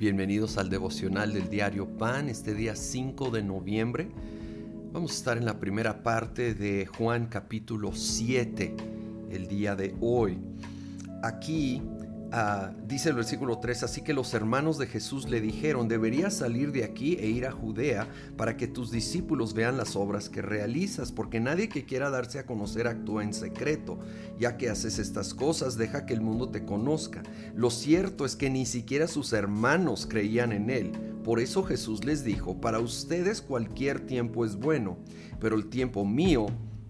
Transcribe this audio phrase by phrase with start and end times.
[0.00, 4.08] Bienvenidos al devocional del diario Pan, este día 5 de noviembre.
[4.94, 8.76] Vamos a estar en la primera parte de Juan capítulo 7,
[9.30, 10.38] el día de hoy.
[11.22, 11.82] Aquí
[12.32, 16.70] Ah, dice el versículo 3, así que los hermanos de Jesús le dijeron, deberías salir
[16.70, 18.06] de aquí e ir a Judea
[18.36, 22.46] para que tus discípulos vean las obras que realizas, porque nadie que quiera darse a
[22.46, 23.98] conocer actúa en secreto.
[24.38, 27.24] Ya que haces estas cosas, deja que el mundo te conozca.
[27.56, 30.92] Lo cierto es que ni siquiera sus hermanos creían en él.
[31.24, 34.98] Por eso Jesús les dijo, para ustedes cualquier tiempo es bueno,
[35.40, 36.46] pero el tiempo mío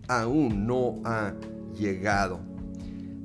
[0.06, 1.32] aún no ha
[1.74, 2.40] llegado.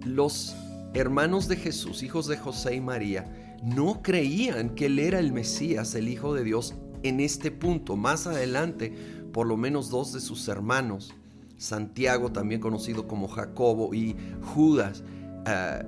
[0.05, 0.55] Los
[0.95, 5.93] hermanos de Jesús, hijos de José y María, no creían que él era el Mesías,
[5.93, 6.73] el Hijo de Dios,
[7.03, 7.97] en este punto.
[7.97, 8.93] Más adelante,
[9.33, 11.13] por lo menos dos de sus hermanos,
[11.57, 14.15] Santiago, también conocido como Jacobo, y
[14.53, 15.03] Judas,
[15.45, 15.83] eh,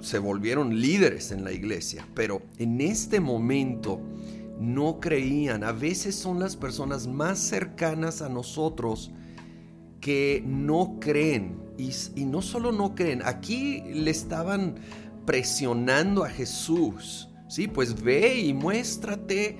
[0.00, 2.06] se volvieron líderes en la iglesia.
[2.14, 4.00] Pero en este momento
[4.60, 5.64] no creían.
[5.64, 9.10] A veces son las personas más cercanas a nosotros
[10.00, 14.76] que no creen y, no solo no creen, aquí le estaban
[15.24, 17.28] presionando a Jesús.
[17.48, 19.58] Sí, pues ve y muéstrate.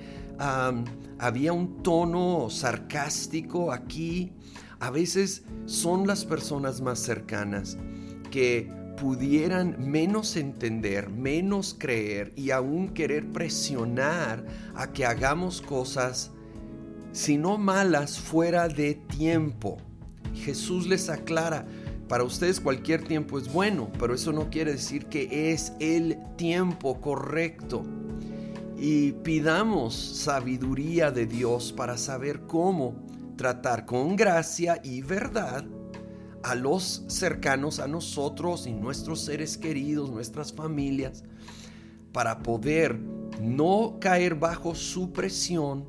[1.19, 4.33] había un tono sarcástico aquí.
[4.79, 7.77] A veces son las personas más cercanas
[8.29, 14.43] que pudieran menos entender, menos creer y aún querer presionar
[14.75, 16.31] a que hagamos cosas,
[17.11, 19.77] si no malas, fuera de tiempo.
[20.33, 21.65] Jesús les aclara,
[22.07, 27.01] para ustedes cualquier tiempo es bueno, pero eso no quiere decir que es el tiempo
[27.01, 27.83] correcto.
[28.77, 32.95] Y pidamos sabiduría de Dios para saber cómo
[33.35, 35.65] tratar con gracia y verdad
[36.43, 41.23] a los cercanos a nosotros y nuestros seres queridos, nuestras familias,
[42.13, 42.97] para poder
[43.41, 45.85] no caer bajo su presión,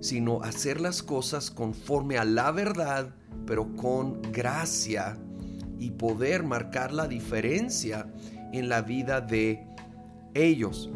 [0.00, 3.14] sino hacer las cosas conforme a la verdad,
[3.44, 5.18] pero con gracia
[5.80, 8.06] y poder marcar la diferencia
[8.52, 9.66] en la vida de
[10.34, 10.90] ellos.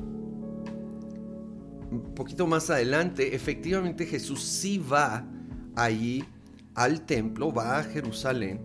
[1.91, 5.27] Un poquito más adelante, efectivamente Jesús sí va
[5.75, 6.25] allí
[6.75, 8.61] al templo, va a Jerusalén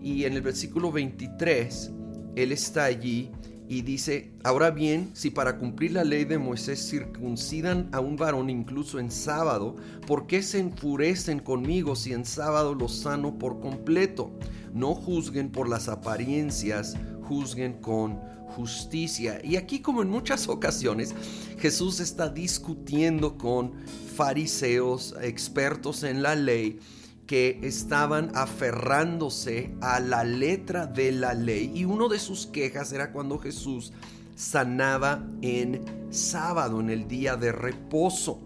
[0.00, 1.92] y en el versículo 23
[2.36, 3.30] él está allí
[3.68, 8.50] y dice, ahora bien, si para cumplir la ley de Moisés circuncidan a un varón
[8.50, 9.76] incluso en sábado,
[10.06, 14.30] ¿por qué se enfurecen conmigo si en sábado lo sano por completo?
[14.74, 18.20] No juzguen por las apariencias, juzguen con
[18.54, 19.40] justicia.
[19.42, 21.14] Y aquí como en muchas ocasiones,
[21.58, 23.72] Jesús está discutiendo con
[24.14, 26.78] fariseos, expertos en la ley,
[27.26, 31.72] que estaban aferrándose a la letra de la ley.
[31.74, 33.92] Y uno de sus quejas era cuando Jesús
[34.36, 38.40] sanaba en sábado, en el día de reposo.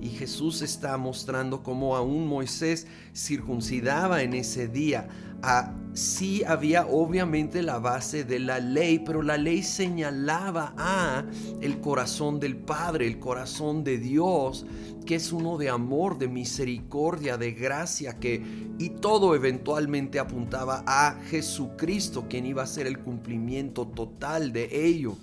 [0.00, 5.08] Y Jesús está mostrando cómo aún Moisés circuncidaba en ese día.
[5.42, 11.24] Ah, sí había obviamente la base de la ley, pero la ley señalaba a
[11.60, 14.66] el corazón del Padre, el corazón de Dios,
[15.06, 18.42] que es uno de amor, de misericordia, de gracia, que
[18.78, 25.16] y todo eventualmente apuntaba a Jesucristo, quien iba a ser el cumplimiento total de ello.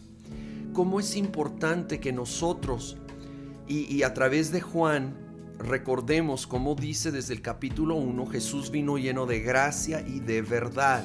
[0.73, 2.97] Cómo es importante que nosotros
[3.67, 5.26] y, a través de Juan
[5.59, 11.03] recordemos como dice desde el capítulo 1, Jesús vino lleno de gracia y de verdad.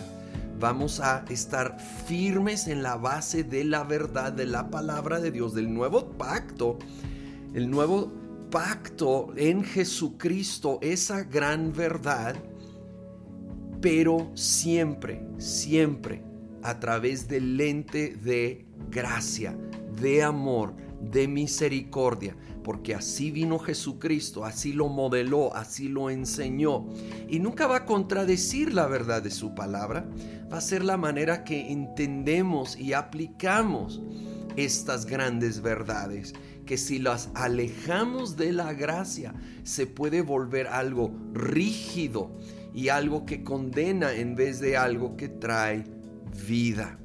[0.59, 5.55] Vamos a estar firmes en la base de la verdad, de la palabra de Dios,
[5.55, 6.79] del nuevo pacto.
[7.53, 8.13] El nuevo
[8.51, 12.37] pacto en Jesucristo, esa gran verdad,
[13.81, 16.23] pero siempre, siempre
[16.63, 19.57] a través del lente de gracia,
[20.01, 26.87] de amor, de misericordia, porque así vino Jesucristo, así lo modeló, así lo enseñó.
[27.29, 30.07] Y nunca va a contradecir la verdad de su palabra,
[30.53, 34.01] va a ser la manera que entendemos y aplicamos
[34.57, 36.35] estas grandes verdades,
[36.67, 39.35] que si las alejamos de la gracia,
[39.65, 42.31] se puede volver algo rígido
[42.75, 45.85] y algo que condena en vez de algo que trae
[46.47, 46.99] vida.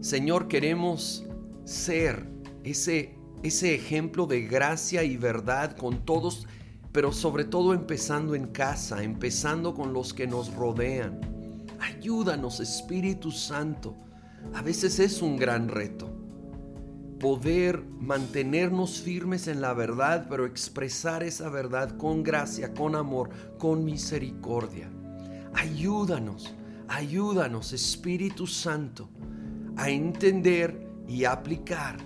[0.00, 1.26] Señor, queremos
[1.64, 2.35] ser
[2.66, 6.46] ese, ese ejemplo de gracia y verdad con todos,
[6.92, 11.20] pero sobre todo empezando en casa, empezando con los que nos rodean.
[11.80, 13.96] Ayúdanos, Espíritu Santo.
[14.54, 16.16] A veces es un gran reto
[17.18, 23.84] poder mantenernos firmes en la verdad, pero expresar esa verdad con gracia, con amor, con
[23.84, 24.90] misericordia.
[25.54, 26.54] Ayúdanos,
[26.88, 29.08] ayúdanos, Espíritu Santo,
[29.76, 31.96] a entender y aplicar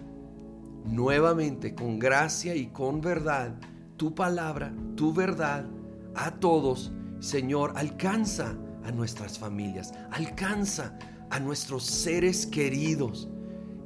[0.84, 3.58] nuevamente con gracia y con verdad
[3.96, 5.66] tu palabra, tu verdad
[6.14, 6.92] a todos.
[7.20, 10.98] Señor, alcanza a nuestras familias, alcanza
[11.30, 13.28] a nuestros seres queridos.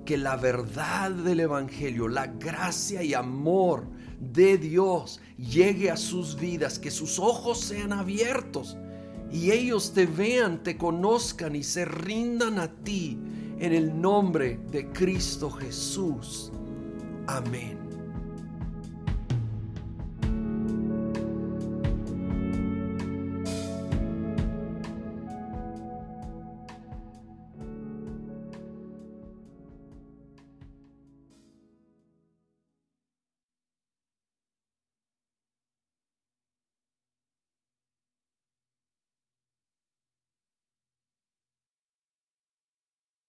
[0.05, 3.88] Que la verdad del Evangelio, la gracia y amor
[4.20, 8.76] de Dios llegue a sus vidas, que sus ojos sean abiertos
[9.35, 13.19] y ellos te vean, te conozcan y se rindan a ti
[13.58, 16.52] en el nombre de Cristo Jesús.
[17.26, 17.84] Amén.